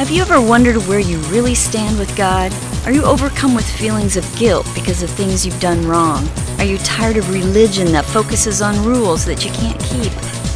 Have 0.00 0.08
you 0.08 0.22
ever 0.22 0.40
wondered 0.40 0.78
where 0.88 0.98
you 0.98 1.18
really 1.28 1.54
stand 1.54 1.98
with 1.98 2.16
God? 2.16 2.50
Are 2.86 2.90
you 2.90 3.04
overcome 3.04 3.54
with 3.54 3.68
feelings 3.68 4.16
of 4.16 4.24
guilt 4.34 4.66
because 4.74 5.02
of 5.02 5.10
things 5.10 5.44
you've 5.44 5.60
done 5.60 5.86
wrong? 5.86 6.26
Are 6.56 6.64
you 6.64 6.78
tired 6.78 7.18
of 7.18 7.30
religion 7.30 7.92
that 7.92 8.06
focuses 8.06 8.62
on 8.62 8.82
rules 8.82 9.26
that 9.26 9.44
you 9.44 9.50
can't 9.52 9.78
keep? 9.78 10.10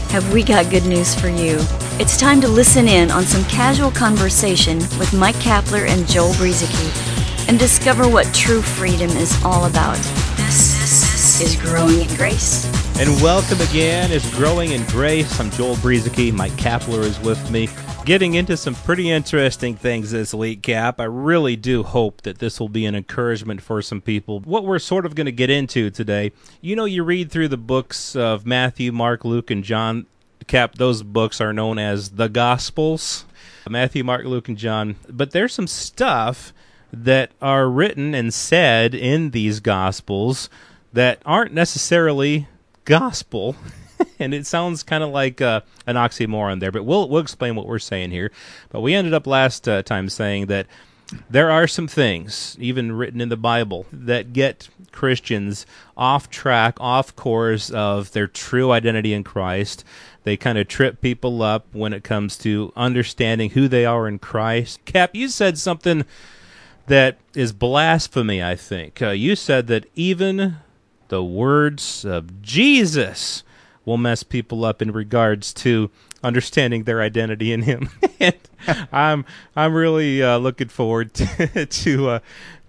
Have 0.08 0.32
we 0.32 0.42
got 0.42 0.70
good 0.70 0.86
news 0.86 1.14
for 1.14 1.28
you? 1.28 1.58
It's 2.00 2.16
time 2.16 2.40
to 2.40 2.48
listen 2.48 2.88
in 2.88 3.10
on 3.10 3.24
some 3.24 3.44
casual 3.44 3.90
conversation 3.90 4.78
with 4.98 5.12
Mike 5.12 5.36
Kapler 5.36 5.86
and 5.86 6.08
Joel 6.08 6.32
Brueseke 6.32 7.46
and 7.46 7.58
discover 7.58 8.08
what 8.08 8.32
true 8.32 8.62
freedom 8.62 9.10
is 9.10 9.38
all 9.44 9.66
about. 9.66 9.98
This 10.38 11.42
is 11.42 11.54
Growing 11.60 12.00
in 12.00 12.16
Grace. 12.16 12.64
And 12.98 13.10
welcome 13.20 13.60
again. 13.60 14.10
It's 14.10 14.34
Growing 14.34 14.72
in 14.72 14.84
Grace. 14.84 15.38
I'm 15.38 15.50
Joel 15.50 15.74
Brueseke. 15.76 16.32
Mike 16.32 16.52
Kapler 16.52 17.02
is 17.02 17.20
with 17.20 17.50
me. 17.50 17.68
Getting 18.04 18.34
into 18.34 18.58
some 18.58 18.74
pretty 18.74 19.10
interesting 19.10 19.76
things 19.76 20.10
this 20.10 20.34
week, 20.34 20.60
Cap. 20.60 21.00
I 21.00 21.04
really 21.04 21.56
do 21.56 21.82
hope 21.82 22.20
that 22.22 22.38
this 22.38 22.60
will 22.60 22.68
be 22.68 22.84
an 22.84 22.94
encouragement 22.94 23.62
for 23.62 23.80
some 23.80 24.02
people. 24.02 24.40
What 24.40 24.66
we're 24.66 24.78
sort 24.78 25.06
of 25.06 25.14
going 25.14 25.24
to 25.24 25.32
get 25.32 25.48
into 25.48 25.88
today, 25.88 26.32
you 26.60 26.76
know, 26.76 26.84
you 26.84 27.02
read 27.02 27.30
through 27.30 27.48
the 27.48 27.56
books 27.56 28.14
of 28.14 28.44
Matthew, 28.44 28.92
Mark, 28.92 29.24
Luke, 29.24 29.50
and 29.50 29.64
John. 29.64 30.04
Cap, 30.46 30.74
those 30.74 31.02
books 31.02 31.40
are 31.40 31.54
known 31.54 31.78
as 31.78 32.10
the 32.10 32.28
Gospels 32.28 33.24
Matthew, 33.66 34.04
Mark, 34.04 34.26
Luke, 34.26 34.48
and 34.48 34.58
John. 34.58 34.96
But 35.08 35.30
there's 35.30 35.54
some 35.54 35.66
stuff 35.66 36.52
that 36.92 37.30
are 37.40 37.70
written 37.70 38.14
and 38.14 38.34
said 38.34 38.94
in 38.94 39.30
these 39.30 39.60
Gospels 39.60 40.50
that 40.92 41.22
aren't 41.24 41.54
necessarily 41.54 42.48
gospel. 42.84 43.56
and 44.24 44.34
it 44.34 44.46
sounds 44.46 44.82
kind 44.82 45.04
of 45.04 45.10
like 45.10 45.40
uh, 45.40 45.60
an 45.86 45.96
oxymoron 45.96 46.60
there, 46.60 46.72
but 46.72 46.84
we'll 46.84 47.08
we'll 47.08 47.22
explain 47.22 47.54
what 47.54 47.66
we're 47.66 47.78
saying 47.78 48.10
here. 48.10 48.30
But 48.70 48.80
we 48.80 48.94
ended 48.94 49.14
up 49.14 49.26
last 49.26 49.68
uh, 49.68 49.82
time 49.82 50.08
saying 50.08 50.46
that 50.46 50.66
there 51.28 51.50
are 51.50 51.66
some 51.66 51.86
things, 51.86 52.56
even 52.58 52.92
written 52.92 53.20
in 53.20 53.28
the 53.28 53.36
Bible, 53.36 53.86
that 53.92 54.32
get 54.32 54.68
Christians 54.90 55.66
off 55.96 56.30
track, 56.30 56.76
off 56.80 57.14
course 57.14 57.70
of 57.70 58.12
their 58.12 58.26
true 58.26 58.72
identity 58.72 59.12
in 59.12 59.22
Christ. 59.22 59.84
They 60.22 60.36
kind 60.36 60.56
of 60.56 60.66
trip 60.66 61.00
people 61.00 61.42
up 61.42 61.66
when 61.72 61.92
it 61.92 62.02
comes 62.04 62.38
to 62.38 62.72
understanding 62.74 63.50
who 63.50 63.68
they 63.68 63.84
are 63.84 64.08
in 64.08 64.18
Christ. 64.18 64.84
Cap, 64.86 65.14
you 65.14 65.28
said 65.28 65.58
something 65.58 66.04
that 66.86 67.18
is 67.34 67.52
blasphemy, 67.52 68.42
I 68.42 68.56
think. 68.56 69.02
Uh, 69.02 69.10
you 69.10 69.36
said 69.36 69.66
that 69.66 69.86
even 69.94 70.56
the 71.08 71.22
words 71.22 72.04
of 72.04 72.40
Jesus 72.42 73.42
will 73.84 73.98
mess 73.98 74.22
people 74.22 74.64
up 74.64 74.80
in 74.82 74.92
regards 74.92 75.52
to 75.52 75.90
understanding 76.22 76.84
their 76.84 77.00
identity 77.00 77.52
in 77.52 77.62
Him. 77.62 77.90
and 78.20 78.34
I'm 78.92 79.24
I'm 79.54 79.74
really 79.74 80.22
uh, 80.22 80.38
looking 80.38 80.68
forward 80.68 81.14
to 81.14 81.66
to, 81.70 82.08
uh, 82.08 82.18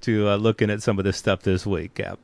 to 0.01 0.29
uh, 0.29 0.35
looking 0.37 0.69
at 0.69 0.83
some 0.83 0.99
of 0.99 1.05
this 1.05 1.17
stuff 1.17 1.41
this 1.41 1.65
week, 1.65 1.95
Cap. 1.95 2.19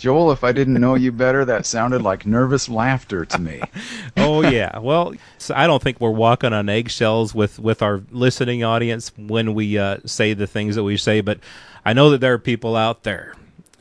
Joel, 0.00 0.32
if 0.32 0.44
I 0.44 0.52
didn't 0.52 0.80
know 0.80 0.94
you 0.94 1.12
better, 1.12 1.44
that 1.44 1.66
sounded 1.66 2.00
like 2.00 2.24
nervous 2.24 2.70
laughter 2.70 3.26
to 3.26 3.38
me. 3.38 3.60
oh 4.16 4.40
yeah. 4.40 4.78
Well, 4.78 5.12
so 5.36 5.54
I 5.54 5.66
don't 5.66 5.82
think 5.82 6.00
we're 6.00 6.10
walking 6.10 6.54
on 6.54 6.70
eggshells 6.70 7.34
with 7.34 7.58
with 7.58 7.82
our 7.82 8.02
listening 8.10 8.64
audience 8.64 9.12
when 9.18 9.52
we 9.52 9.76
uh, 9.76 9.98
say 10.06 10.32
the 10.32 10.46
things 10.46 10.76
that 10.76 10.84
we 10.84 10.96
say, 10.96 11.20
but 11.20 11.38
I 11.84 11.92
know 11.92 12.08
that 12.10 12.22
there 12.22 12.32
are 12.32 12.38
people 12.38 12.76
out 12.76 13.02
there 13.02 13.34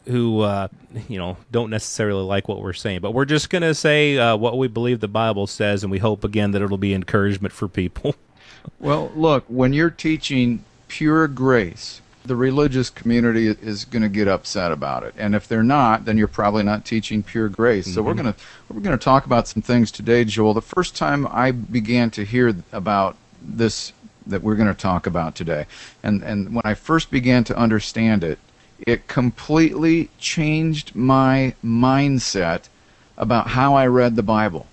who 0.06 0.42
uh, 0.42 0.68
you 1.08 1.18
know 1.18 1.38
don't 1.52 1.70
necessarily 1.70 2.24
like 2.24 2.48
what 2.48 2.62
we're 2.62 2.74
saying, 2.74 3.02
but 3.02 3.12
we're 3.12 3.26
just 3.26 3.50
going 3.50 3.62
to 3.62 3.74
say 3.74 4.18
uh, 4.18 4.36
what 4.36 4.58
we 4.58 4.68
believe 4.68 5.00
the 5.00 5.08
Bible 5.08 5.48
says, 5.48 5.84
and 5.84 5.92
we 5.92 6.00
hope 6.00 6.24
again 6.24 6.52
that 6.52 6.62
it'll 6.62 6.78
be 6.78 6.94
encouragement 6.94 7.54
for 7.54 7.68
people. 7.68 8.16
well, 8.80 9.12
look, 9.16 9.46
when 9.48 9.74
you're 9.74 9.90
teaching 9.90 10.64
pure 10.88 11.28
grace, 11.28 12.02
the 12.26 12.36
religious 12.36 12.90
community 12.90 13.48
is 13.48 13.86
going 13.86 14.02
to 14.02 14.10
get 14.10 14.28
upset 14.28 14.72
about 14.72 15.04
it, 15.04 15.14
and 15.18 15.36
if 15.36 15.48
they're 15.48 15.64
not, 15.64 16.06
then 16.06 16.18
you're 16.18 16.28
probably 16.28 16.64
not 16.64 16.86
teaching 16.86 17.24
pure 17.24 17.50
grace. 17.50 17.86
Mm-hmm. 17.86 17.96
So 17.96 18.02
we're 18.02 18.14
mm-hmm. 18.14 18.24
going 18.24 18.34
to 18.34 18.40
we're 18.74 18.82
going 18.82 18.98
to 18.98 19.04
talk 19.04 19.26
about 19.26 19.48
some 19.48 19.62
things 19.62 19.92
today, 19.92 20.24
Joel. 20.26 20.54
The 20.54 20.62
first 20.62 20.96
time 20.96 21.28
I 21.28 21.52
began 21.52 22.10
to 22.12 22.26
hear 22.26 22.56
about 22.72 23.16
this 23.42 23.94
that 24.28 24.44
we're 24.44 24.56
going 24.56 24.68
to 24.68 24.80
talk 24.80 25.08
about 25.08 25.36
today, 25.36 25.66
and 26.04 26.24
and 26.24 26.56
when 26.56 26.62
I 26.66 26.74
first 26.74 27.12
began 27.12 27.44
to 27.46 27.58
understand 27.58 28.24
it 28.24 28.40
it 28.86 29.08
completely 29.08 30.10
changed 30.18 30.96
my 30.96 31.54
mindset 31.64 32.70
about 33.18 33.48
how 33.48 33.76
I 33.76 33.88
read 33.88 34.16
the 34.16 34.24
Bible. 34.24 34.68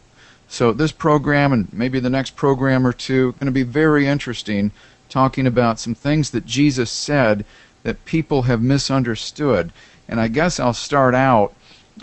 So 0.48 0.72
this 0.72 0.92
program 0.92 1.52
and 1.52 1.72
maybe 1.72 1.98
the 1.98 2.10
next 2.10 2.36
program 2.36 2.86
or 2.86 2.92
two 2.92 3.32
going 3.32 3.46
to 3.46 3.52
be 3.52 3.64
very 3.64 4.06
interesting 4.06 4.70
talking 5.08 5.46
about 5.46 5.80
some 5.80 5.94
things 5.94 6.30
that 6.30 6.46
Jesus 6.46 6.90
said 6.90 7.44
that 7.82 8.04
people 8.04 8.42
have 8.42 8.62
misunderstood. 8.62 9.72
And 10.08 10.20
I 10.20 10.28
guess 10.28 10.60
I'll 10.60 10.72
start 10.72 11.14
out 11.14 11.54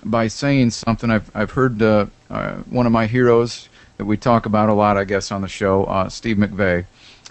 by 0.03 0.27
saying 0.27 0.71
something 0.71 1.09
I've 1.09 1.29
I've 1.35 1.51
heard 1.51 1.81
uh, 1.81 2.07
uh, 2.29 2.55
one 2.69 2.85
of 2.85 2.91
my 2.91 3.05
heroes 3.05 3.69
that 3.97 4.05
we 4.05 4.17
talk 4.17 4.45
about 4.45 4.69
a 4.69 4.73
lot 4.73 4.97
I 4.97 5.03
guess 5.03 5.31
on 5.31 5.41
the 5.41 5.47
show 5.47 5.85
uh, 5.85 6.09
Steve 6.09 6.37
McVey. 6.37 6.85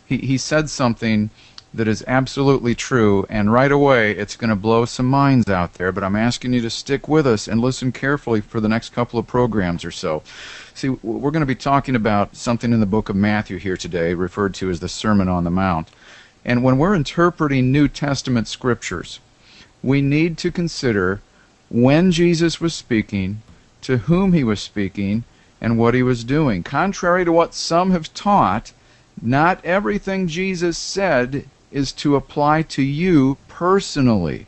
He 0.07 0.19
he 0.19 0.39
said 0.39 0.71
something 0.71 1.31
that 1.75 1.89
is 1.89 2.05
absolutely 2.07 2.75
true, 2.75 3.27
and 3.31 3.53
right 3.53 3.73
away 3.73 4.13
it's 4.13 4.37
going 4.37 4.51
to 4.51 4.57
blow 4.57 4.85
some 4.85 5.07
minds 5.07 5.49
out 5.49 5.75
there, 5.75 5.91
but 5.91 6.05
I'm 6.05 6.17
asking 6.17 6.53
you 6.53 6.61
to 6.61 6.71
stick 6.71 7.09
with 7.09 7.27
us 7.27 7.49
and 7.49 7.61
listen 7.61 7.93
carefully 7.93 8.43
for 8.43 8.61
the 8.61 8.69
next 8.69 8.91
couple 8.91 9.19
of 9.19 9.27
programs 9.27 9.85
or 9.85 9.91
so. 9.91 10.23
See, 10.75 10.91
we're 10.91 11.31
going 11.31 11.41
to 11.41 11.47
be 11.47 11.55
talking 11.55 11.97
about 11.97 12.37
something 12.37 12.73
in 12.73 12.81
the 12.81 12.87
book 12.87 13.09
of 13.09 13.17
Matthew 13.17 13.59
here 13.59 13.77
today, 13.77 14.13
referred 14.15 14.55
to 14.55 14.71
as 14.71 14.81
the 14.81 14.89
Sermon 14.89 15.29
on 15.29 15.45
the 15.45 15.51
Mount. 15.51 15.89
And 16.45 16.63
when 16.63 16.77
we're 16.77 16.95
interpreting 16.95 17.73
New 17.73 17.89
Testament 17.89 18.49
scriptures, 18.49 19.21
we 19.83 20.03
need 20.03 20.37
to 20.39 20.51
consider 20.51 21.21
when 21.71 22.11
Jesus 22.11 22.61
was 22.61 22.75
speaking, 22.75 23.43
to 23.81 23.97
whom 23.97 24.33
he 24.33 24.45
was 24.45 24.61
speaking, 24.61 25.25
and 25.61 25.79
what 25.79 25.95
he 25.95 26.03
was 26.03 26.25
doing. 26.25 26.63
Contrary 26.63 27.25
to 27.25 27.33
what 27.33 27.55
some 27.55 27.93
have 27.93 28.13
taught, 28.13 28.73
not 29.21 29.65
everything 29.65 30.29
Jesus 30.29 30.77
said 30.77 31.47
is 31.73 31.93
to 31.93 32.17
apply 32.17 32.63
to 32.63 32.83
you 32.83 33.39
personally. 33.49 34.47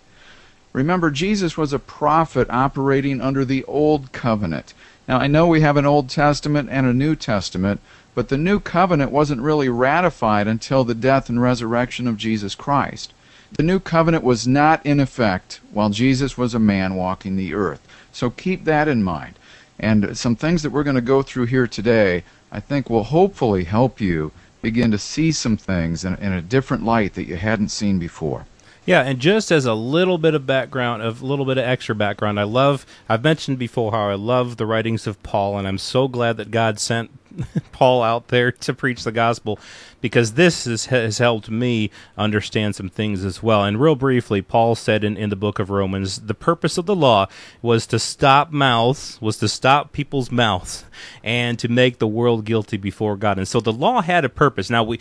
Remember, 0.73 1.11
Jesus 1.11 1.57
was 1.57 1.73
a 1.73 1.79
prophet 1.79 2.49
operating 2.51 3.21
under 3.21 3.45
the 3.45 3.65
Old 3.65 4.12
Covenant. 4.12 4.75
Now, 5.07 5.19
I 5.19 5.27
know 5.27 5.47
we 5.47 5.61
have 5.61 5.77
an 5.77 5.87
Old 5.87 6.09
Testament 6.09 6.69
and 6.71 6.87
a 6.87 6.93
New 6.93 7.15
Testament, 7.15 7.81
but 8.15 8.29
the 8.29 8.39
New 8.39 8.59
Covenant 8.59 9.11
wasn't 9.11 9.43
really 9.43 9.69
ratified 9.69 10.47
until 10.47 10.83
the 10.83 10.95
death 10.95 11.29
and 11.29 11.41
resurrection 11.41 12.07
of 12.07 12.17
Jesus 12.17 12.55
Christ. 12.55 13.12
The 13.56 13.62
New 13.62 13.79
Covenant 13.79 14.25
was 14.25 14.49
not 14.49 14.85
in 14.85 14.99
effect 14.99 15.61
while 15.73 15.91
Jesus 15.91 16.37
was 16.37 16.55
a 16.55 16.59
man 16.59 16.97
walking 16.97 17.37
the 17.37 17.55
earth. 17.55 17.87
So 18.12 18.31
keep 18.31 18.65
that 18.65 18.89
in 18.89 19.05
mind. 19.05 19.35
And 19.79 20.17
some 20.17 20.35
things 20.35 20.62
that 20.62 20.71
we're 20.71 20.83
going 20.83 20.97
to 20.97 21.03
go 21.03 21.23
through 21.23 21.47
here 21.47 21.67
today, 21.67 22.25
I 22.51 22.61
think 22.61 22.89
will 22.89 23.05
hopefully 23.05 23.65
help 23.65 24.01
you 24.01 24.33
begin 24.65 24.91
to 24.91 24.99
see 24.99 25.31
some 25.31 25.57
things 25.57 26.05
in, 26.05 26.17
in 26.17 26.33
a 26.33 26.43
different 26.43 26.85
light 26.85 27.15
that 27.15 27.29
you 27.29 27.37
hadn't 27.37 27.69
seen 27.69 27.99
before. 28.01 28.47
Yeah, 28.87 29.03
and 29.03 29.19
just 29.19 29.53
as 29.53 29.65
a 29.65 29.75
little 29.75 30.19
bit 30.19 30.35
of 30.35 30.47
background, 30.47 31.03
of 31.03 31.23
a 31.23 31.27
little 31.27 31.45
bit 31.45 31.57
of 31.57 31.65
extra 31.65 31.95
background, 31.95 32.41
I 32.41 32.43
love. 32.43 32.85
I've 33.09 33.23
mentioned 33.23 33.59
before 33.59 33.93
how 33.93 34.09
I 34.09 34.15
love 34.15 34.57
the 34.57 34.67
writings 34.67 35.07
of 35.07 35.23
Paul, 35.23 35.57
and 35.57 35.67
I'm 35.69 35.79
so 35.79 36.09
glad 36.09 36.37
that 36.39 36.51
God 36.51 36.79
sent 36.79 37.11
Paul 37.72 38.03
out 38.03 38.28
there 38.28 38.53
to 38.53 38.75
preach 38.75 39.05
the 39.05 39.12
gospel 39.12 39.59
because 40.05 40.34
this 40.34 40.67
is, 40.67 40.87
has 40.87 41.17
helped 41.17 41.49
me 41.49 41.91
understand 42.19 42.77
some 42.77 42.91
things 42.91 43.25
as 43.25 43.43
well. 43.43 43.65
And 43.65 43.81
real 43.81 43.95
briefly, 43.95 44.43
Paul 44.43 44.75
said 44.75 45.03
in, 45.03 45.17
in 45.17 45.31
the 45.31 45.34
book 45.37 45.59
of 45.59 45.71
Romans, 45.71 46.21
the 46.21 46.34
purpose 46.34 46.77
of 46.77 46.84
the 46.84 46.94
law 46.94 47.27
was 47.62 47.87
to 47.87 47.99
stop 47.99 48.53
mouths, 48.53 49.19
was 49.23 49.39
to 49.39 49.49
stop 49.49 49.93
people's 49.93 50.31
mouths, 50.31 50.85
and 51.23 51.59
to 51.59 51.69
make 51.69 52.00
the 52.00 52.06
world 52.06 52.44
guilty 52.44 52.76
before 52.76 53.17
God. 53.17 53.38
And 53.38 53.49
so 53.49 53.61
the 53.61 53.73
law 53.73 54.03
had 54.03 54.26
a 54.26 54.29
purpose. 54.29 54.69
Now 54.69 54.85
we 54.85 55.00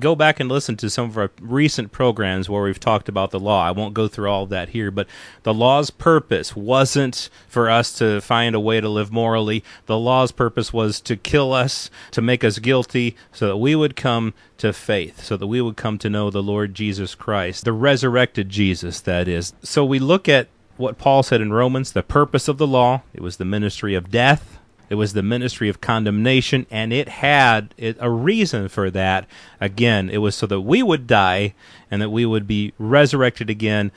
go 0.00 0.16
back 0.16 0.40
and 0.40 0.50
listen 0.50 0.76
to 0.78 0.90
some 0.90 1.08
of 1.08 1.16
our 1.16 1.30
recent 1.40 1.92
programs 1.92 2.48
where 2.48 2.64
we've 2.64 2.80
talked 2.80 3.08
about 3.08 3.30
the 3.30 3.38
law. 3.38 3.64
I 3.64 3.70
won't 3.70 3.94
go 3.94 4.08
through 4.08 4.28
all 4.28 4.42
of 4.42 4.48
that 4.50 4.70
here, 4.70 4.90
but 4.90 5.06
the 5.44 5.54
law's 5.54 5.90
purpose 5.90 6.56
wasn't 6.56 7.30
for 7.46 7.70
us 7.70 7.92
to 7.98 8.20
find 8.20 8.56
a 8.56 8.60
way 8.60 8.80
to 8.80 8.88
live 8.88 9.12
morally. 9.12 9.62
The 9.86 9.96
law's 9.96 10.32
purpose 10.32 10.72
was 10.72 11.00
to 11.02 11.16
kill 11.16 11.52
us, 11.52 11.69
to 12.10 12.22
make 12.22 12.42
us 12.44 12.58
guilty, 12.58 13.16
so 13.32 13.48
that 13.48 13.56
we 13.56 13.74
would 13.74 13.96
come 13.96 14.34
to 14.58 14.72
faith, 14.72 15.22
so 15.22 15.36
that 15.36 15.46
we 15.46 15.60
would 15.60 15.76
come 15.76 15.98
to 15.98 16.10
know 16.10 16.30
the 16.30 16.42
Lord 16.42 16.74
Jesus 16.74 17.14
Christ, 17.14 17.64
the 17.64 17.72
resurrected 17.72 18.48
Jesus, 18.48 19.00
that 19.00 19.28
is. 19.28 19.52
So 19.62 19.84
we 19.84 19.98
look 19.98 20.28
at 20.28 20.48
what 20.76 20.98
Paul 20.98 21.22
said 21.22 21.40
in 21.40 21.52
Romans 21.52 21.92
the 21.92 22.02
purpose 22.02 22.48
of 22.48 22.58
the 22.58 22.66
law, 22.66 23.02
it 23.12 23.20
was 23.20 23.36
the 23.36 23.44
ministry 23.44 23.94
of 23.94 24.10
death. 24.10 24.56
It 24.88 24.96
was 24.96 25.12
the 25.12 25.22
ministry 25.22 25.68
of 25.68 25.80
condemnation, 25.80 26.66
and 26.68 26.92
it 26.92 27.08
had 27.08 27.72
a 27.78 28.10
reason 28.10 28.68
for 28.68 28.90
that. 28.90 29.24
Again, 29.60 30.10
it 30.10 30.18
was 30.18 30.34
so 30.34 30.48
that 30.48 30.62
we 30.62 30.82
would 30.82 31.06
die 31.06 31.54
and 31.92 32.02
that 32.02 32.10
we 32.10 32.26
would 32.26 32.48
be 32.48 32.72
resurrected 32.76 33.48
again 33.48 33.92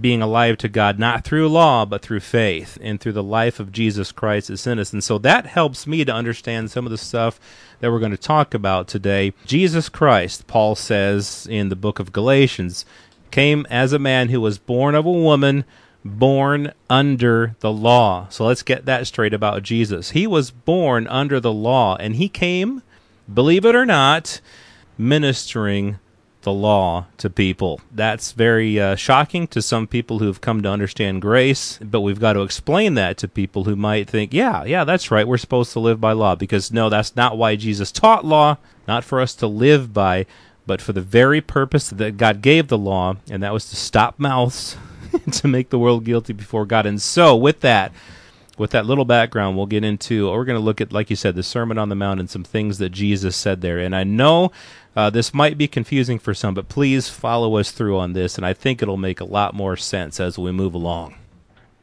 being 0.00 0.22
alive 0.22 0.58
to 0.58 0.68
God, 0.68 0.98
not 0.98 1.24
through 1.24 1.48
law, 1.48 1.84
but 1.84 2.02
through 2.02 2.20
faith 2.20 2.78
and 2.80 3.00
through 3.00 3.12
the 3.12 3.22
life 3.22 3.60
of 3.60 3.72
Jesus 3.72 4.12
Christ 4.12 4.50
as 4.50 4.66
in 4.66 4.78
us. 4.78 4.92
And 4.92 5.04
so 5.04 5.18
that 5.18 5.46
helps 5.46 5.86
me 5.86 6.04
to 6.04 6.12
understand 6.12 6.70
some 6.70 6.84
of 6.84 6.90
the 6.90 6.98
stuff 6.98 7.38
that 7.80 7.90
we're 7.90 8.00
going 8.00 8.10
to 8.10 8.16
talk 8.16 8.54
about 8.54 8.88
today. 8.88 9.32
Jesus 9.46 9.88
Christ, 9.88 10.46
Paul 10.46 10.74
says 10.74 11.46
in 11.48 11.68
the 11.68 11.76
book 11.76 11.98
of 11.98 12.12
Galatians, 12.12 12.84
came 13.30 13.66
as 13.70 13.92
a 13.92 13.98
man 13.98 14.30
who 14.30 14.40
was 14.40 14.58
born 14.58 14.94
of 14.94 15.06
a 15.06 15.12
woman, 15.12 15.64
born 16.04 16.72
under 16.88 17.56
the 17.60 17.72
law. 17.72 18.26
So 18.30 18.46
let's 18.46 18.62
get 18.62 18.86
that 18.86 19.06
straight 19.06 19.34
about 19.34 19.62
Jesus. 19.62 20.10
He 20.10 20.26
was 20.26 20.50
born 20.50 21.06
under 21.08 21.38
the 21.38 21.52
law, 21.52 21.96
and 21.96 22.16
he 22.16 22.28
came, 22.28 22.82
believe 23.32 23.64
it 23.64 23.74
or 23.74 23.86
not, 23.86 24.40
ministering 24.96 25.98
the 26.42 26.52
law 26.52 27.06
to 27.18 27.28
people. 27.28 27.80
That's 27.92 28.32
very 28.32 28.80
uh, 28.80 28.94
shocking 28.96 29.46
to 29.48 29.60
some 29.60 29.86
people 29.86 30.18
who've 30.18 30.40
come 30.40 30.62
to 30.62 30.70
understand 30.70 31.22
grace, 31.22 31.78
but 31.82 32.00
we've 32.00 32.20
got 32.20 32.34
to 32.34 32.42
explain 32.42 32.94
that 32.94 33.16
to 33.18 33.28
people 33.28 33.64
who 33.64 33.76
might 33.76 34.08
think, 34.08 34.32
yeah, 34.32 34.64
yeah, 34.64 34.84
that's 34.84 35.10
right, 35.10 35.26
we're 35.26 35.36
supposed 35.36 35.72
to 35.72 35.80
live 35.80 36.00
by 36.00 36.12
law. 36.12 36.34
Because 36.34 36.72
no, 36.72 36.88
that's 36.88 37.16
not 37.16 37.36
why 37.36 37.56
Jesus 37.56 37.92
taught 37.92 38.24
law, 38.24 38.56
not 38.86 39.04
for 39.04 39.20
us 39.20 39.34
to 39.36 39.46
live 39.46 39.92
by, 39.92 40.26
but 40.66 40.80
for 40.80 40.92
the 40.92 41.00
very 41.00 41.40
purpose 41.40 41.90
that 41.90 42.16
God 42.16 42.42
gave 42.42 42.68
the 42.68 42.78
law, 42.78 43.16
and 43.30 43.42
that 43.42 43.52
was 43.52 43.68
to 43.70 43.76
stop 43.76 44.18
mouths, 44.18 44.76
to 45.32 45.48
make 45.48 45.70
the 45.70 45.78
world 45.78 46.04
guilty 46.04 46.32
before 46.32 46.66
God. 46.66 46.86
And 46.86 47.00
so, 47.00 47.34
with 47.34 47.60
that, 47.60 47.92
with 48.58 48.70
that 48.72 48.86
little 48.86 49.04
background, 49.04 49.56
we'll 49.56 49.66
get 49.66 49.84
into, 49.84 50.30
we're 50.30 50.44
going 50.44 50.58
to 50.58 50.64
look 50.64 50.80
at, 50.80 50.92
like 50.92 51.10
you 51.10 51.16
said, 51.16 51.34
the 51.34 51.42
Sermon 51.42 51.78
on 51.78 51.88
the 51.88 51.94
Mount 51.94 52.20
and 52.20 52.28
some 52.28 52.44
things 52.44 52.78
that 52.78 52.90
Jesus 52.90 53.36
said 53.36 53.60
there. 53.60 53.78
And 53.78 53.94
I 53.94 54.04
know 54.04 54.52
uh, 54.96 55.10
this 55.10 55.32
might 55.32 55.56
be 55.56 55.68
confusing 55.68 56.18
for 56.18 56.34
some, 56.34 56.54
but 56.54 56.68
please 56.68 57.08
follow 57.08 57.56
us 57.56 57.70
through 57.70 57.98
on 57.98 58.14
this, 58.14 58.36
and 58.36 58.44
I 58.44 58.52
think 58.52 58.82
it'll 58.82 58.96
make 58.96 59.20
a 59.20 59.24
lot 59.24 59.54
more 59.54 59.76
sense 59.76 60.18
as 60.18 60.38
we 60.38 60.50
move 60.50 60.74
along. 60.74 61.14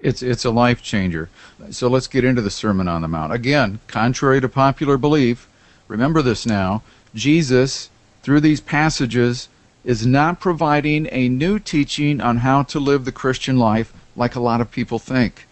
It's 0.01 0.22
it's 0.22 0.45
a 0.45 0.51
life 0.51 0.83
changer. 0.83 1.30
So 1.72 1.88
let's 1.88 2.07
get 2.07 2.25
into 2.25 2.42
the 2.42 2.51
Sermon 2.51 2.88
on 2.88 3.01
the 3.01 3.07
Mount. 3.07 3.31
Again, 3.31 3.80
contrary 3.88 4.42
to 4.42 4.50
popular 4.50 4.98
belief, 4.98 5.48
remember 5.88 6.22
this 6.22 6.45
now. 6.45 6.83
Jesus, 7.16 7.89
through 8.22 8.42
these 8.42 8.60
passages, 8.60 9.48
is 9.86 10.06
not 10.06 10.42
providing 10.42 11.07
a 11.12 11.30
new 11.30 11.57
teaching 11.57 12.19
on 12.19 12.38
how 12.38 12.63
to 12.63 12.80
live 12.80 13.06
the 13.06 13.12
Christian 13.12 13.57
life 13.57 13.94
like 14.16 14.36
a 14.36 14.42
lot 14.42 14.62
of 14.62 14.72
people 14.72 15.00
think. 15.00 15.45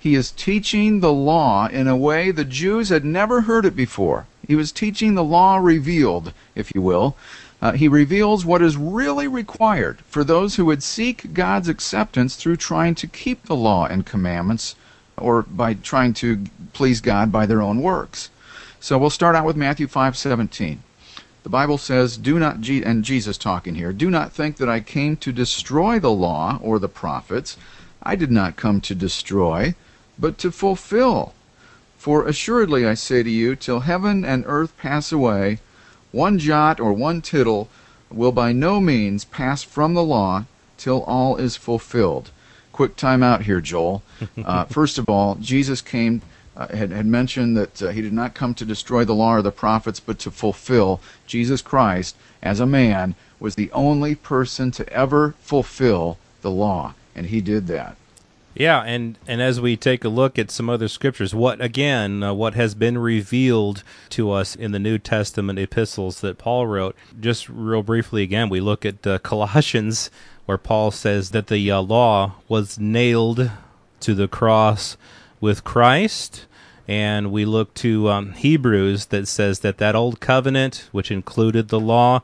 He 0.00 0.14
is 0.14 0.30
teaching 0.30 1.00
the 1.00 1.12
law 1.12 1.66
in 1.66 1.88
a 1.88 1.96
way 1.96 2.30
the 2.30 2.44
Jews 2.44 2.88
had 2.88 3.04
never 3.04 3.42
heard 3.42 3.64
it 3.64 3.74
before. 3.74 4.26
He 4.46 4.54
was 4.54 4.70
teaching 4.70 5.14
the 5.14 5.24
law 5.24 5.56
revealed, 5.56 6.32
if 6.54 6.72
you 6.72 6.80
will. 6.80 7.16
Uh, 7.60 7.72
he 7.72 7.88
reveals 7.88 8.44
what 8.44 8.62
is 8.62 8.76
really 8.76 9.26
required 9.26 9.98
for 10.06 10.22
those 10.22 10.54
who 10.54 10.64
would 10.66 10.84
seek 10.84 11.34
God's 11.34 11.68
acceptance 11.68 12.36
through 12.36 12.56
trying 12.56 12.94
to 12.94 13.08
keep 13.08 13.44
the 13.44 13.56
law 13.56 13.86
and 13.86 14.06
commandments 14.06 14.76
or 15.16 15.42
by 15.42 15.74
trying 15.74 16.14
to 16.14 16.44
please 16.72 17.00
God 17.00 17.32
by 17.32 17.44
their 17.44 17.60
own 17.60 17.82
works. 17.82 18.30
So 18.78 18.96
we'll 18.98 19.10
start 19.10 19.34
out 19.34 19.44
with 19.44 19.56
Matthew 19.56 19.88
5:17. 19.88 20.78
The 21.42 21.48
Bible 21.48 21.78
says, 21.78 22.16
"Do 22.16 22.38
not 22.38 22.56
and 22.68 23.04
Jesus 23.04 23.36
talking 23.36 23.74
here, 23.74 23.92
do 23.92 24.10
not 24.10 24.32
think 24.32 24.58
that 24.58 24.68
I 24.68 24.78
came 24.78 25.16
to 25.16 25.32
destroy 25.32 25.98
the 25.98 26.12
law 26.12 26.60
or 26.62 26.78
the 26.78 26.88
prophets. 26.88 27.56
I 28.00 28.14
did 28.14 28.30
not 28.30 28.54
come 28.54 28.80
to 28.82 28.94
destroy, 28.94 29.74
but 30.18 30.38
to 30.38 30.50
fulfill. 30.50 31.32
For 31.98 32.26
assuredly 32.26 32.86
I 32.86 32.94
say 32.94 33.22
to 33.22 33.30
you, 33.30 33.56
till 33.56 33.80
heaven 33.80 34.24
and 34.24 34.44
earth 34.46 34.76
pass 34.78 35.12
away, 35.12 35.58
one 36.12 36.38
jot 36.38 36.80
or 36.80 36.92
one 36.92 37.20
tittle 37.20 37.68
will 38.10 38.32
by 38.32 38.52
no 38.52 38.80
means 38.80 39.24
pass 39.24 39.62
from 39.62 39.94
the 39.94 40.02
law 40.02 40.44
till 40.76 41.02
all 41.02 41.36
is 41.36 41.56
fulfilled. 41.56 42.30
Quick 42.72 42.96
time 42.96 43.22
out 43.22 43.42
here, 43.42 43.60
Joel. 43.60 44.02
Uh, 44.44 44.64
first 44.64 44.98
of 44.98 45.08
all, 45.08 45.34
Jesus 45.36 45.80
came, 45.82 46.22
uh, 46.56 46.68
had, 46.68 46.90
had 46.90 47.06
mentioned 47.06 47.56
that 47.56 47.82
uh, 47.82 47.88
he 47.88 48.00
did 48.00 48.12
not 48.12 48.34
come 48.34 48.54
to 48.54 48.64
destroy 48.64 49.04
the 49.04 49.14
law 49.14 49.34
or 49.34 49.42
the 49.42 49.52
prophets, 49.52 50.00
but 50.00 50.18
to 50.20 50.30
fulfill. 50.30 51.00
Jesus 51.26 51.60
Christ, 51.60 52.16
as 52.42 52.60
a 52.60 52.66
man, 52.66 53.14
was 53.38 53.56
the 53.56 53.70
only 53.72 54.14
person 54.14 54.70
to 54.72 54.88
ever 54.92 55.34
fulfill 55.40 56.18
the 56.42 56.50
law, 56.50 56.94
and 57.14 57.26
he 57.26 57.40
did 57.40 57.66
that. 57.66 57.96
Yeah, 58.58 58.82
and 58.82 59.16
and 59.28 59.40
as 59.40 59.60
we 59.60 59.76
take 59.76 60.04
a 60.04 60.08
look 60.08 60.36
at 60.36 60.50
some 60.50 60.68
other 60.68 60.88
scriptures, 60.88 61.32
what 61.32 61.60
again, 61.60 62.24
uh, 62.24 62.34
what 62.34 62.54
has 62.54 62.74
been 62.74 62.98
revealed 62.98 63.84
to 64.10 64.32
us 64.32 64.56
in 64.56 64.72
the 64.72 64.80
New 64.80 64.98
Testament 64.98 65.60
epistles 65.60 66.20
that 66.22 66.38
Paul 66.38 66.66
wrote, 66.66 66.96
just 67.20 67.48
real 67.48 67.84
briefly 67.84 68.24
again, 68.24 68.48
we 68.48 68.60
look 68.60 68.84
at 68.84 69.06
uh, 69.06 69.20
Colossians 69.20 70.10
where 70.46 70.58
Paul 70.58 70.90
says 70.90 71.30
that 71.30 71.46
the 71.46 71.70
uh, 71.70 71.80
law 71.80 72.34
was 72.48 72.80
nailed 72.80 73.50
to 74.00 74.14
the 74.14 74.26
cross 74.26 74.96
with 75.40 75.62
Christ. 75.62 76.46
And 76.88 77.30
we 77.30 77.44
look 77.44 77.74
to 77.74 78.08
um, 78.08 78.32
Hebrews 78.32 79.06
that 79.06 79.28
says 79.28 79.60
that 79.60 79.76
that 79.76 79.94
old 79.94 80.20
covenant, 80.20 80.88
which 80.90 81.10
included 81.10 81.68
the 81.68 81.78
law, 81.78 82.22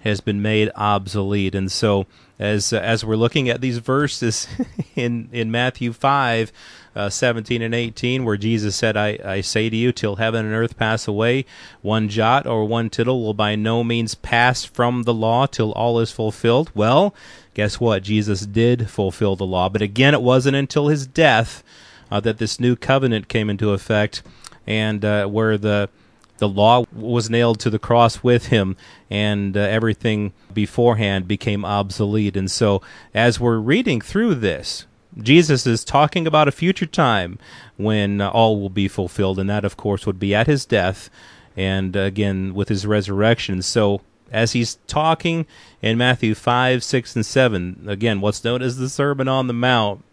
has 0.00 0.22
been 0.22 0.40
made 0.40 0.70
obsolete. 0.74 1.54
And 1.54 1.70
so, 1.70 2.06
as 2.38 2.72
uh, 2.72 2.78
as 2.78 3.04
we're 3.04 3.16
looking 3.16 3.48
at 3.48 3.60
these 3.60 3.78
verses 3.78 4.46
in 4.96 5.28
in 5.32 5.50
Matthew 5.50 5.92
five. 5.92 6.52
Uh, 6.94 7.10
17 7.10 7.60
and 7.60 7.74
18, 7.74 8.24
where 8.24 8.38
Jesus 8.38 8.74
said, 8.74 8.96
I, 8.96 9.18
I 9.22 9.42
say 9.42 9.68
to 9.68 9.76
you, 9.76 9.92
till 9.92 10.16
heaven 10.16 10.46
and 10.46 10.54
earth 10.54 10.78
pass 10.78 11.06
away, 11.06 11.44
one 11.82 12.08
jot 12.08 12.46
or 12.46 12.64
one 12.64 12.88
tittle 12.88 13.22
will 13.22 13.34
by 13.34 13.54
no 13.54 13.84
means 13.84 14.14
pass 14.14 14.64
from 14.64 15.02
the 15.02 15.12
law 15.12 15.44
till 15.44 15.72
all 15.72 16.00
is 16.00 16.10
fulfilled. 16.10 16.70
Well, 16.74 17.14
guess 17.52 17.78
what? 17.78 18.02
Jesus 18.02 18.46
did 18.46 18.88
fulfill 18.88 19.36
the 19.36 19.44
law, 19.44 19.68
but 19.68 19.82
again, 19.82 20.14
it 20.14 20.22
wasn't 20.22 20.56
until 20.56 20.88
his 20.88 21.06
death 21.06 21.62
uh, 22.10 22.20
that 22.20 22.38
this 22.38 22.58
new 22.58 22.76
covenant 22.76 23.28
came 23.28 23.50
into 23.50 23.72
effect, 23.72 24.22
and 24.66 25.04
uh, 25.04 25.26
where 25.26 25.58
the 25.58 25.90
the 26.38 26.48
law 26.48 26.84
was 26.92 27.30
nailed 27.30 27.60
to 27.60 27.70
the 27.70 27.78
cross 27.78 28.22
with 28.22 28.46
him, 28.46 28.76
and 29.10 29.56
uh, 29.56 29.60
everything 29.60 30.32
beforehand 30.52 31.26
became 31.28 31.64
obsolete. 31.64 32.36
And 32.36 32.50
so, 32.50 32.82
as 33.14 33.40
we're 33.40 33.58
reading 33.58 34.00
through 34.00 34.36
this, 34.36 34.86
Jesus 35.18 35.66
is 35.66 35.84
talking 35.84 36.26
about 36.26 36.48
a 36.48 36.52
future 36.52 36.86
time 36.86 37.38
when 37.76 38.20
uh, 38.20 38.28
all 38.30 38.60
will 38.60 38.70
be 38.70 38.88
fulfilled, 38.88 39.38
and 39.38 39.48
that, 39.48 39.64
of 39.64 39.76
course, 39.76 40.06
would 40.06 40.18
be 40.18 40.34
at 40.34 40.46
his 40.46 40.66
death 40.66 41.08
and 41.56 41.96
uh, 41.96 42.00
again 42.00 42.54
with 42.54 42.68
his 42.68 42.86
resurrection. 42.86 43.62
So, 43.62 44.02
as 44.30 44.52
he's 44.52 44.78
talking 44.86 45.46
in 45.80 45.96
Matthew 45.96 46.34
5, 46.34 46.82
6, 46.82 47.16
and 47.16 47.24
7, 47.24 47.84
again, 47.86 48.20
what's 48.20 48.44
known 48.44 48.60
as 48.60 48.76
the 48.76 48.88
Sermon 48.88 49.28
on 49.28 49.46
the 49.46 49.54
Mount, 49.54 50.04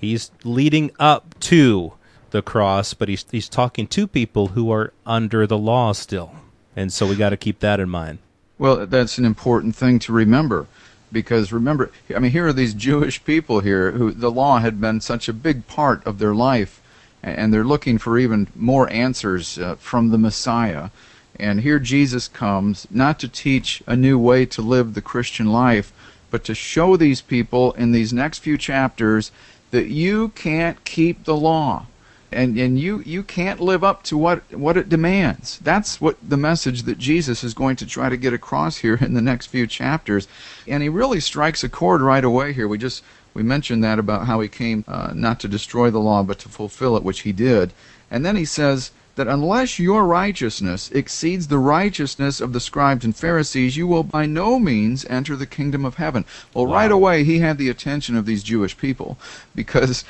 he's 0.00 0.30
leading 0.44 0.90
up 0.98 1.38
to 1.40 1.92
the 2.30 2.42
cross, 2.42 2.94
but 2.94 3.08
he's 3.08 3.24
he's 3.30 3.48
talking 3.48 3.86
to 3.88 4.06
people 4.06 4.48
who 4.48 4.70
are 4.70 4.92
under 5.04 5.46
the 5.46 5.58
law 5.58 5.92
still, 5.92 6.32
and 6.74 6.92
so 6.92 7.06
we 7.06 7.16
got 7.16 7.30
to 7.30 7.36
keep 7.36 7.60
that 7.60 7.80
in 7.80 7.88
mind. 7.88 8.18
Well, 8.58 8.86
that's 8.86 9.18
an 9.18 9.24
important 9.24 9.76
thing 9.76 9.98
to 10.00 10.12
remember, 10.12 10.66
because 11.12 11.52
remember, 11.52 11.90
I 12.14 12.18
mean, 12.18 12.30
here 12.30 12.46
are 12.46 12.52
these 12.52 12.74
Jewish 12.74 13.22
people 13.24 13.60
here 13.60 13.92
who 13.92 14.12
the 14.12 14.30
law 14.30 14.58
had 14.58 14.80
been 14.80 15.00
such 15.00 15.28
a 15.28 15.32
big 15.32 15.66
part 15.66 16.06
of 16.06 16.18
their 16.18 16.34
life, 16.34 16.80
and 17.22 17.52
they're 17.52 17.64
looking 17.64 17.98
for 17.98 18.18
even 18.18 18.48
more 18.54 18.90
answers 18.90 19.58
uh, 19.58 19.74
from 19.76 20.10
the 20.10 20.18
Messiah. 20.18 20.90
And 21.38 21.60
here 21.60 21.78
Jesus 21.78 22.28
comes 22.28 22.86
not 22.90 23.18
to 23.18 23.28
teach 23.28 23.82
a 23.86 23.94
new 23.94 24.18
way 24.18 24.46
to 24.46 24.62
live 24.62 24.94
the 24.94 25.02
Christian 25.02 25.52
life, 25.52 25.92
but 26.30 26.44
to 26.44 26.54
show 26.54 26.96
these 26.96 27.20
people 27.20 27.72
in 27.72 27.92
these 27.92 28.12
next 28.12 28.38
few 28.38 28.56
chapters 28.56 29.30
that 29.70 29.88
you 29.88 30.30
can't 30.30 30.82
keep 30.84 31.24
the 31.24 31.36
law 31.36 31.86
and 32.32 32.58
and 32.58 32.78
you 32.78 33.00
you 33.00 33.22
can't 33.22 33.60
live 33.60 33.84
up 33.84 34.02
to 34.04 34.16
what 34.16 34.42
what 34.52 34.76
it 34.76 34.88
demands. 34.88 35.58
That's 35.58 36.00
what 36.00 36.16
the 36.22 36.36
message 36.36 36.82
that 36.82 36.98
Jesus 36.98 37.44
is 37.44 37.54
going 37.54 37.76
to 37.76 37.86
try 37.86 38.08
to 38.08 38.16
get 38.16 38.32
across 38.32 38.78
here 38.78 38.96
in 39.00 39.14
the 39.14 39.22
next 39.22 39.46
few 39.46 39.66
chapters. 39.66 40.28
And 40.66 40.82
he 40.82 40.88
really 40.88 41.20
strikes 41.20 41.64
a 41.64 41.68
chord 41.68 42.00
right 42.00 42.24
away 42.24 42.52
here. 42.52 42.68
We 42.68 42.78
just 42.78 43.02
we 43.34 43.42
mentioned 43.42 43.84
that 43.84 43.98
about 43.98 44.26
how 44.26 44.40
he 44.40 44.48
came 44.48 44.84
uh, 44.88 45.12
not 45.14 45.40
to 45.40 45.48
destroy 45.48 45.90
the 45.90 46.00
law 46.00 46.22
but 46.22 46.38
to 46.40 46.48
fulfill 46.48 46.96
it 46.96 47.02
which 47.02 47.20
he 47.20 47.32
did. 47.32 47.72
And 48.10 48.24
then 48.24 48.36
he 48.36 48.44
says 48.44 48.90
that 49.16 49.26
unless 49.26 49.78
your 49.78 50.04
righteousness 50.04 50.90
exceeds 50.92 51.48
the 51.48 51.58
righteousness 51.58 52.40
of 52.40 52.52
the 52.52 52.60
scribes 52.60 53.04
and 53.04 53.16
Pharisees, 53.16 53.76
you 53.76 53.86
will 53.86 54.02
by 54.02 54.26
no 54.26 54.58
means 54.58 55.04
enter 55.06 55.34
the 55.34 55.46
kingdom 55.46 55.84
of 55.84 55.96
heaven. 55.96 56.24
Well, 56.54 56.66
wow. 56.66 56.74
right 56.74 56.92
away, 56.92 57.24
he 57.24 57.40
had 57.40 57.58
the 57.58 57.70
attention 57.70 58.16
of 58.16 58.26
these 58.26 58.42
Jewish 58.42 58.76
people 58.76 59.18
because, 59.54 60.04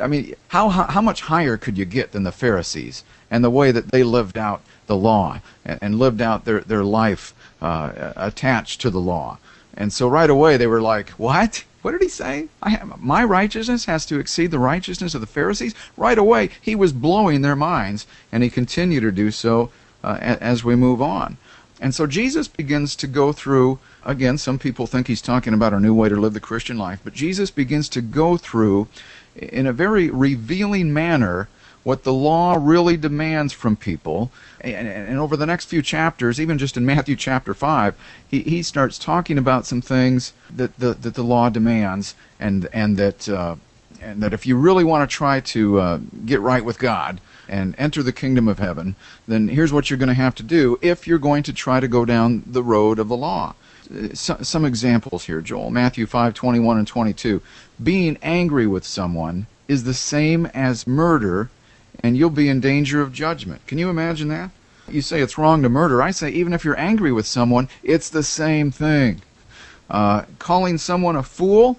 I 0.00 0.06
mean, 0.08 0.34
how, 0.48 0.68
how 0.68 1.00
much 1.00 1.22
higher 1.22 1.56
could 1.56 1.78
you 1.78 1.84
get 1.84 2.12
than 2.12 2.24
the 2.24 2.32
Pharisees 2.32 3.04
and 3.30 3.42
the 3.42 3.50
way 3.50 3.70
that 3.70 3.90
they 3.90 4.02
lived 4.02 4.36
out 4.36 4.60
the 4.86 4.96
law 4.96 5.40
and, 5.64 5.78
and 5.80 5.98
lived 5.98 6.20
out 6.20 6.44
their, 6.44 6.60
their 6.60 6.84
life 6.84 7.32
uh, 7.60 8.12
attached 8.16 8.80
to 8.80 8.90
the 8.90 9.00
law? 9.00 9.38
And 9.74 9.92
so 9.92 10.08
right 10.08 10.28
away, 10.28 10.56
they 10.56 10.66
were 10.66 10.82
like, 10.82 11.10
What? 11.10 11.64
What 11.82 11.92
did 11.92 12.02
he 12.02 12.08
say? 12.08 12.48
Have, 12.62 13.00
my 13.02 13.24
righteousness 13.24 13.84
has 13.86 14.06
to 14.06 14.18
exceed 14.18 14.50
the 14.50 14.58
righteousness 14.58 15.14
of 15.14 15.20
the 15.20 15.26
Pharisees? 15.26 15.74
Right 15.96 16.18
away, 16.18 16.50
he 16.60 16.74
was 16.74 16.92
blowing 16.92 17.42
their 17.42 17.56
minds, 17.56 18.06
and 18.30 18.42
he 18.42 18.50
continued 18.50 19.00
to 19.00 19.12
do 19.12 19.30
so 19.30 19.70
uh, 20.02 20.16
as 20.20 20.64
we 20.64 20.76
move 20.76 21.02
on. 21.02 21.36
And 21.80 21.92
so 21.92 22.06
Jesus 22.06 22.46
begins 22.46 22.94
to 22.96 23.08
go 23.08 23.32
through, 23.32 23.80
again, 24.04 24.38
some 24.38 24.58
people 24.58 24.86
think 24.86 25.08
he's 25.08 25.20
talking 25.20 25.52
about 25.52 25.72
a 25.72 25.80
new 25.80 25.92
way 25.92 26.08
to 26.08 26.14
live 26.14 26.32
the 26.32 26.40
Christian 26.40 26.78
life, 26.78 27.00
but 27.02 27.12
Jesus 27.12 27.50
begins 27.50 27.88
to 27.90 28.00
go 28.00 28.36
through, 28.36 28.86
in 29.34 29.66
a 29.66 29.72
very 29.72 30.08
revealing 30.08 30.92
manner, 30.92 31.48
what 31.84 32.04
the 32.04 32.12
law 32.12 32.56
really 32.58 32.96
demands 32.96 33.52
from 33.52 33.76
people. 33.76 34.30
And, 34.60 34.86
and, 34.86 35.18
over 35.18 35.36
the 35.36 35.46
next 35.46 35.66
few 35.66 35.82
chapters, 35.82 36.40
even 36.40 36.58
just 36.58 36.76
in 36.76 36.86
Matthew 36.94 37.16
chapter 37.16 37.54
5, 37.54 37.94
he, 38.28 38.42
he 38.42 38.62
starts 38.62 38.98
talking 38.98 39.38
about 39.38 39.66
some 39.66 39.80
things 39.80 40.32
that 40.54 40.78
the, 40.78 40.94
that 40.94 41.14
the 41.14 41.24
law 41.24 41.48
demands 41.48 42.14
and, 42.38 42.68
and, 42.72 42.96
that, 42.96 43.28
uh, 43.28 43.56
and 44.00 44.22
that 44.22 44.32
if 44.32 44.46
you 44.46 44.56
really 44.56 44.84
want 44.84 45.08
to 45.08 45.12
try 45.12 45.40
to 45.40 45.80
uh, 45.80 46.00
get 46.24 46.40
right 46.40 46.64
with 46.64 46.78
God, 46.78 47.20
and 47.48 47.74
enter 47.76 48.02
the 48.02 48.12
kingdom 48.12 48.48
of 48.48 48.58
heaven, 48.58 48.96
then 49.28 49.48
here's 49.48 49.72
what 49.72 49.90
you're 49.90 49.98
going 49.98 50.08
to 50.08 50.14
have 50.14 50.34
to 50.34 50.42
do 50.42 50.78
if 50.80 51.06
you're 51.06 51.18
going 51.18 51.42
to 51.42 51.52
try 51.52 51.80
to 51.80 51.88
go 51.88 52.04
down 52.04 52.42
the 52.46 52.62
road 52.62 52.98
of 52.98 53.08
the 53.08 53.16
law. 53.16 53.54
So, 54.14 54.38
some 54.40 54.64
examples 54.64 55.24
here, 55.24 55.42
Joel. 55.42 55.70
Matthew 55.70 56.06
5:21 56.06 56.78
and 56.78 56.86
22. 56.86 57.42
Being 57.82 58.16
angry 58.22 58.66
with 58.66 58.86
someone 58.86 59.46
is 59.68 59.84
the 59.84 59.94
same 59.94 60.46
as 60.46 60.86
murder, 60.86 61.50
and 62.00 62.16
you'll 62.16 62.30
be 62.30 62.48
in 62.48 62.60
danger 62.60 63.00
of 63.00 63.12
judgment. 63.12 63.66
Can 63.66 63.78
you 63.78 63.90
imagine 63.90 64.28
that? 64.28 64.50
You 64.88 65.02
say 65.02 65.20
it's 65.20 65.38
wrong 65.38 65.62
to 65.62 65.68
murder. 65.68 66.02
I 66.02 66.10
say 66.10 66.30
even 66.30 66.52
if 66.52 66.64
you're 66.64 66.78
angry 66.78 67.12
with 67.12 67.26
someone, 67.26 67.68
it's 67.82 68.10
the 68.10 68.22
same 68.22 68.70
thing. 68.70 69.22
Uh, 69.88 70.24
calling 70.38 70.78
someone 70.78 71.16
a 71.16 71.22
fool 71.22 71.78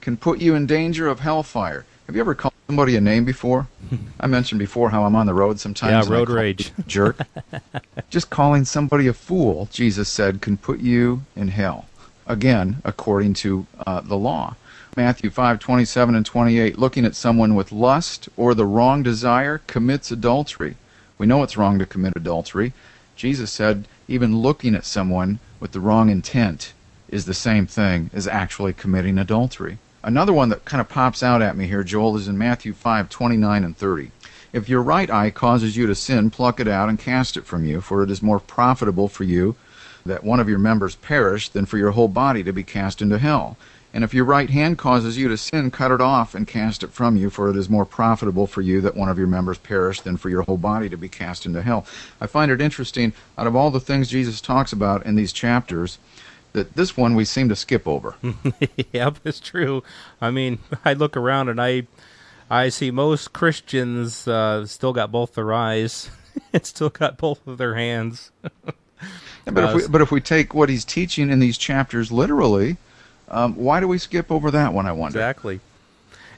can 0.00 0.16
put 0.16 0.40
you 0.40 0.54
in 0.54 0.66
danger 0.66 1.08
of 1.08 1.20
hellfire. 1.20 1.84
Have 2.06 2.16
you 2.16 2.20
ever 2.20 2.34
called 2.34 2.54
somebody 2.66 2.96
a 2.96 3.00
name 3.00 3.24
before? 3.24 3.68
I 4.20 4.26
mentioned 4.26 4.58
before 4.58 4.90
how 4.90 5.04
I'm 5.04 5.14
on 5.14 5.26
the 5.26 5.34
road 5.34 5.60
sometimes. 5.60 6.08
Yeah, 6.08 6.12
road 6.12 6.28
rage. 6.28 6.72
Jerk. 6.86 7.20
Just 8.10 8.30
calling 8.30 8.64
somebody 8.64 9.06
a 9.06 9.12
fool, 9.12 9.68
Jesus 9.70 10.08
said, 10.08 10.40
can 10.40 10.56
put 10.56 10.80
you 10.80 11.22
in 11.36 11.48
hell. 11.48 11.86
Again, 12.26 12.80
according 12.84 13.34
to 13.34 13.66
uh, 13.86 14.00
the 14.00 14.16
law. 14.16 14.56
Matthew 14.96 15.30
5:27 15.30 16.16
and 16.16 16.26
28, 16.26 16.76
looking 16.76 17.04
at 17.04 17.14
someone 17.14 17.54
with 17.54 17.70
lust 17.70 18.28
or 18.36 18.54
the 18.54 18.66
wrong 18.66 19.04
desire 19.04 19.60
commits 19.68 20.10
adultery. 20.10 20.74
We 21.16 21.28
know 21.28 21.44
it's 21.44 21.56
wrong 21.56 21.78
to 21.78 21.86
commit 21.86 22.14
adultery. 22.16 22.72
Jesus 23.14 23.52
said 23.52 23.86
even 24.08 24.38
looking 24.38 24.74
at 24.74 24.84
someone 24.84 25.38
with 25.60 25.70
the 25.70 25.78
wrong 25.78 26.10
intent 26.10 26.72
is 27.08 27.24
the 27.24 27.34
same 27.34 27.66
thing 27.66 28.10
as 28.12 28.26
actually 28.26 28.72
committing 28.72 29.16
adultery. 29.16 29.78
Another 30.02 30.32
one 30.32 30.48
that 30.48 30.64
kind 30.64 30.80
of 30.80 30.88
pops 30.88 31.22
out 31.22 31.40
at 31.40 31.56
me 31.56 31.68
here, 31.68 31.84
Joel, 31.84 32.16
is 32.16 32.26
in 32.26 32.36
Matthew 32.36 32.72
5 32.72 33.08
29 33.08 33.62
and 33.62 33.76
30. 33.76 34.10
If 34.52 34.68
your 34.68 34.82
right 34.82 35.08
eye 35.08 35.30
causes 35.30 35.76
you 35.76 35.86
to 35.86 35.94
sin, 35.94 36.30
pluck 36.30 36.58
it 36.58 36.66
out 36.66 36.88
and 36.88 36.98
cast 36.98 37.36
it 37.36 37.46
from 37.46 37.64
you, 37.64 37.80
for 37.80 38.02
it 38.02 38.10
is 38.10 38.22
more 38.22 38.40
profitable 38.40 39.06
for 39.06 39.22
you 39.22 39.54
that 40.04 40.24
one 40.24 40.40
of 40.40 40.48
your 40.48 40.58
members 40.58 40.96
perish 40.96 41.48
than 41.48 41.66
for 41.66 41.78
your 41.78 41.92
whole 41.92 42.08
body 42.08 42.42
to 42.42 42.52
be 42.52 42.64
cast 42.64 43.00
into 43.00 43.18
hell. 43.18 43.56
And 43.92 44.04
if 44.04 44.14
your 44.14 44.24
right 44.24 44.48
hand 44.48 44.78
causes 44.78 45.18
you 45.18 45.28
to 45.28 45.36
sin, 45.36 45.70
cut 45.70 45.90
it 45.90 46.00
off 46.00 46.34
and 46.34 46.46
cast 46.46 46.82
it 46.82 46.92
from 46.92 47.16
you, 47.16 47.28
for 47.28 47.50
it 47.50 47.56
is 47.56 47.68
more 47.68 47.84
profitable 47.84 48.46
for 48.46 48.60
you 48.60 48.80
that 48.82 48.96
one 48.96 49.08
of 49.08 49.18
your 49.18 49.26
members 49.26 49.58
perish 49.58 50.00
than 50.00 50.16
for 50.16 50.28
your 50.28 50.42
whole 50.42 50.56
body 50.56 50.88
to 50.88 50.96
be 50.96 51.08
cast 51.08 51.44
into 51.44 51.62
hell. 51.62 51.84
I 52.20 52.26
find 52.26 52.52
it 52.52 52.60
interesting, 52.60 53.12
out 53.36 53.48
of 53.48 53.56
all 53.56 53.70
the 53.70 53.80
things 53.80 54.08
Jesus 54.08 54.40
talks 54.40 54.72
about 54.72 55.04
in 55.04 55.16
these 55.16 55.32
chapters, 55.32 55.98
that 56.52 56.74
this 56.74 56.96
one 56.96 57.14
we 57.14 57.24
seem 57.24 57.48
to 57.48 57.56
skip 57.56 57.86
over. 57.86 58.14
yep, 58.92 59.18
it's 59.24 59.40
true. 59.40 59.82
I 60.20 60.30
mean, 60.30 60.58
I 60.84 60.92
look 60.92 61.16
around 61.16 61.48
and 61.48 61.60
I 61.60 61.86
I 62.50 62.68
see 62.68 62.90
most 62.90 63.32
Christians 63.32 64.26
uh, 64.26 64.66
still 64.66 64.92
got 64.92 65.12
both 65.12 65.34
their 65.34 65.52
eyes 65.52 66.10
and 66.52 66.66
still 66.66 66.90
got 66.90 67.16
both 67.16 67.46
of 67.46 67.58
their 67.58 67.74
hands. 67.74 68.32
but 69.44 69.64
uh, 69.64 69.68
if 69.68 69.74
we 69.74 69.88
but 69.88 70.00
if 70.00 70.10
we 70.10 70.20
take 70.20 70.54
what 70.54 70.68
he's 70.68 70.84
teaching 70.84 71.30
in 71.30 71.38
these 71.38 71.58
chapters 71.58 72.10
literally, 72.10 72.76
um, 73.30 73.54
why 73.54 73.80
do 73.80 73.88
we 73.88 73.98
skip 73.98 74.30
over 74.30 74.50
that 74.50 74.72
one? 74.72 74.86
I 74.86 74.92
wonder. 74.92 75.18
Exactly 75.18 75.60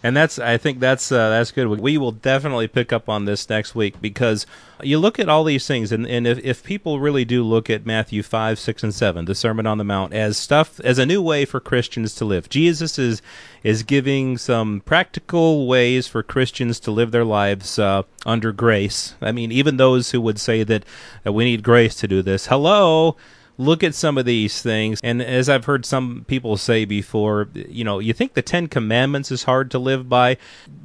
and 0.03 0.17
that's 0.17 0.39
I 0.39 0.57
think 0.57 0.81
that's 0.81 1.13
uh, 1.13 1.31
that's 1.31 1.53
good. 1.53 1.69
We 1.69 1.97
will 1.97 2.13
definitely 2.13 2.67
pick 2.67 2.93
up 2.93 3.09
on 3.09 3.25
this 3.25 3.49
next 3.49 3.75
week 3.75 4.01
because 4.01 4.47
you 4.83 4.99
look 4.99 5.21
at 5.21 5.29
all 5.29 5.45
these 5.45 5.67
things, 5.67 5.93
and, 5.93 6.07
and 6.07 6.27
if, 6.27 6.39
if 6.39 6.65
people 6.65 6.99
really 6.99 7.25
do 7.25 7.45
look 7.45 7.71
at 7.71 7.87
Matthew 7.87 8.23
five, 8.23 8.59
six, 8.59 8.83
and 8.83 8.93
seven, 8.93 9.27
the 9.27 9.35
Sermon 9.35 9.65
on 9.67 9.79
the 9.79 9.85
Mount, 9.85 10.13
as 10.13 10.37
stuff 10.37 10.81
as 10.81 10.99
a 10.99 11.07
new 11.07 11.23
way 11.23 11.45
for 11.45 11.61
Christians 11.61 12.15
to 12.17 12.25
live, 12.25 12.49
Jesus 12.49 12.99
is 12.99 13.23
is 13.63 13.85
giving 13.85 14.39
some 14.39 14.81
practical 14.81 15.69
ways 15.69 16.09
for 16.09 16.23
Christians 16.25 16.81
to 16.81 16.91
live 16.91 17.13
their 17.13 17.25
lives 17.25 17.79
uh, 17.79 18.03
under 18.27 18.51
grace. 18.51 19.15
I 19.21 19.31
mean, 19.31 19.53
even 19.53 19.77
those 19.77 20.11
who 20.11 20.21
would 20.21 20.41
say 20.41 20.65
that, 20.65 20.85
that 21.23 21.33
we 21.33 21.45
need 21.45 21.63
grace 21.63 21.95
to 21.97 22.09
do 22.09 22.23
this, 22.23 22.49
hello 22.49 23.17
look 23.59 23.83
at 23.83 23.95
some 23.95 24.19
of 24.19 24.25
these 24.25 24.63
things. 24.63 25.01
And 25.03 25.23
as 25.23 25.49
I've 25.49 25.65
heard 25.65 25.85
some 25.85 26.25
people 26.27 26.57
say 26.57 26.85
before, 26.85 27.49
you 27.55 27.85
know, 27.85 27.99
you 27.99 28.13
think 28.13 28.35
the 28.35 28.43
Ten 28.43 28.67
Commandments 28.67 29.31
is 29.31 29.45
hard 29.45 29.71
to 29.73 29.79
live 29.79 30.09
by? 30.09 30.37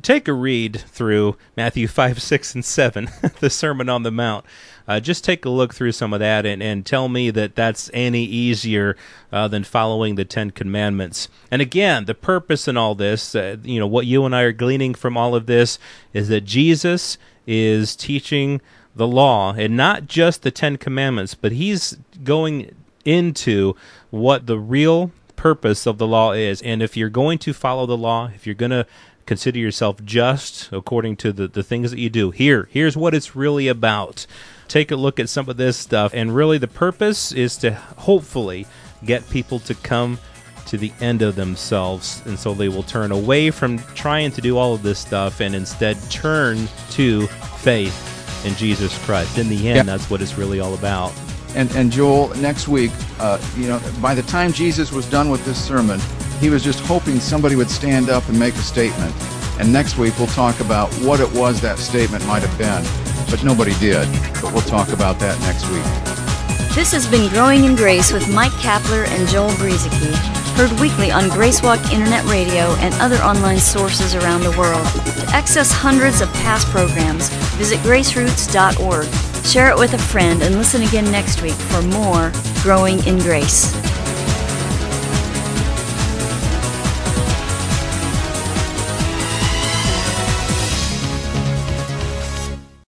Take 0.01 0.27
a 0.27 0.33
read 0.33 0.79
through 0.87 1.37
Matthew 1.55 1.87
5, 1.87 2.21
6, 2.21 2.55
and 2.55 2.65
7, 2.65 3.09
the 3.39 3.49
Sermon 3.49 3.89
on 3.89 4.03
the 4.03 4.11
Mount. 4.11 4.45
Uh, 4.87 5.01
just 5.01 5.25
take 5.25 5.43
a 5.43 5.49
look 5.49 5.73
through 5.73 5.91
some 5.91 6.13
of 6.13 6.21
that 6.21 6.45
and, 6.45 6.63
and 6.63 6.85
tell 6.85 7.09
me 7.09 7.29
that 7.29 7.55
that's 7.55 7.91
any 7.93 8.23
easier 8.23 8.95
uh, 9.33 9.47
than 9.47 9.63
following 9.63 10.15
the 10.15 10.23
Ten 10.23 10.49
Commandments. 10.49 11.27
And 11.51 11.61
again, 11.61 12.05
the 12.05 12.15
purpose 12.15 12.69
in 12.69 12.77
all 12.77 12.95
this, 12.95 13.35
uh, 13.35 13.57
you 13.63 13.79
know, 13.79 13.87
what 13.87 14.05
you 14.05 14.23
and 14.23 14.33
I 14.33 14.43
are 14.43 14.53
gleaning 14.53 14.93
from 14.93 15.17
all 15.17 15.35
of 15.35 15.45
this 15.45 15.77
is 16.13 16.29
that 16.29 16.45
Jesus 16.45 17.17
is 17.45 17.97
teaching 17.97 18.61
the 18.97 19.07
law 19.07 19.53
and 19.53 19.77
not 19.77 20.07
just 20.07 20.41
the 20.41 20.51
Ten 20.51 20.77
Commandments, 20.77 21.35
but 21.35 21.51
he's 21.51 21.97
going 22.23 22.75
into 23.05 23.75
what 24.09 24.47
the 24.47 24.59
real 24.59 25.11
purpose 25.35 25.85
of 25.85 25.97
the 25.97 26.07
law 26.07 26.33
is. 26.33 26.61
And 26.61 26.81
if 26.83 26.97
you're 26.97 27.09
going 27.09 27.37
to 27.39 27.53
follow 27.53 27.85
the 27.85 27.97
law, 27.97 28.29
if 28.33 28.45
you're 28.45 28.55
going 28.55 28.71
to 28.71 28.85
consider 29.25 29.59
yourself 29.59 30.03
just 30.03 30.69
according 30.71 31.15
to 31.17 31.31
the, 31.31 31.47
the 31.47 31.63
things 31.63 31.91
that 31.91 31.99
you 31.99 32.09
do, 32.09 32.31
here, 32.31 32.67
here's 32.71 32.97
what 32.97 33.13
it's 33.13 33.35
really 33.35 33.67
about. 33.67 34.25
Take 34.67 34.91
a 34.91 34.95
look 34.97 35.19
at 35.19 35.29
some 35.29 35.47
of 35.47 35.57
this 35.57 35.77
stuff. 35.77 36.13
And 36.13 36.35
really, 36.35 36.57
the 36.57 36.67
purpose 36.67 37.31
is 37.31 37.55
to 37.57 37.71
hopefully 37.71 38.67
get 39.05 39.29
people 39.29 39.59
to 39.59 39.75
come 39.75 40.19
to 40.65 40.77
the 40.77 40.91
end 40.99 41.21
of 41.21 41.35
themselves. 41.35 42.21
And 42.25 42.37
so 42.37 42.53
they 42.53 42.67
will 42.67 42.83
turn 42.83 43.11
away 43.11 43.51
from 43.51 43.79
trying 43.95 44.31
to 44.31 44.41
do 44.41 44.57
all 44.57 44.73
of 44.73 44.83
this 44.83 44.99
stuff 44.99 45.39
and 45.39 45.55
instead 45.55 45.97
turn 46.09 46.67
to 46.91 47.27
faith 47.27 48.16
in 48.45 48.55
Jesus 48.55 48.97
Christ. 49.05 49.37
In 49.37 49.49
the 49.49 49.55
end, 49.55 49.77
yeah. 49.77 49.83
that's 49.83 50.09
what 50.09 50.21
it's 50.21 50.37
really 50.37 50.59
all 50.59 50.73
about. 50.73 51.13
And, 51.55 51.73
and 51.75 51.91
Joel, 51.91 52.29
next 52.35 52.67
week, 52.67 52.91
uh, 53.19 53.39
you 53.55 53.67
know, 53.67 53.81
by 54.01 54.13
the 54.13 54.21
time 54.23 54.51
Jesus 54.51 54.91
was 54.91 55.09
done 55.09 55.29
with 55.29 55.43
this 55.45 55.63
sermon, 55.63 55.99
he 56.39 56.49
was 56.49 56.63
just 56.63 56.79
hoping 56.81 57.19
somebody 57.19 57.55
would 57.55 57.69
stand 57.69 58.09
up 58.09 58.27
and 58.29 58.37
make 58.37 58.53
a 58.53 58.59
statement. 58.59 59.13
And 59.59 59.73
next 59.73 59.97
week, 59.97 60.17
we'll 60.19 60.27
talk 60.27 60.59
about 60.59 60.93
what 60.95 61.19
it 61.19 61.31
was 61.33 61.59
that 61.61 61.79
statement 61.79 62.25
might 62.27 62.43
have 62.43 62.57
been. 62.57 62.83
But 63.29 63.43
nobody 63.43 63.73
did. 63.79 64.07
But 64.41 64.53
we'll 64.53 64.61
talk 64.61 64.89
about 64.89 65.19
that 65.19 65.39
next 65.41 65.67
week. 65.71 66.75
This 66.75 66.91
has 66.91 67.07
been 67.07 67.27
Growing 67.31 67.63
in 67.63 67.75
Grace 67.75 68.13
with 68.13 68.31
Mike 68.31 68.51
Kapler 68.51 69.07
and 69.07 69.27
Joel 69.27 69.49
Brueseke 69.51 70.46
heard 70.57 70.79
weekly 70.79 71.11
on 71.11 71.29
Gracewalk 71.29 71.91
Internet 71.91 72.25
Radio 72.25 72.73
and 72.79 72.91
other 72.95 73.17
online 73.17 73.59
sources 73.59 74.15
around 74.15 74.41
the 74.41 74.49
world. 74.57 74.83
To 74.87 75.27
access 75.35 75.71
hundreds 75.71 76.19
of 76.19 76.33
past 76.33 76.65
programs, 76.69 77.29
visit 77.57 77.77
graceroots.org. 77.81 79.45
Share 79.45 79.69
it 79.69 79.77
with 79.77 79.93
a 79.93 79.99
friend 79.99 80.41
and 80.41 80.55
listen 80.55 80.81
again 80.81 81.11
next 81.11 81.43
week 81.43 81.53
for 81.53 81.83
more 81.83 82.31
Growing 82.63 82.97
in 83.05 83.19
Grace. 83.19 83.71